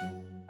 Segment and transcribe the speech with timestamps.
[0.00, 0.47] Música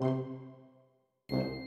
[0.00, 0.26] Thank
[1.30, 1.63] you.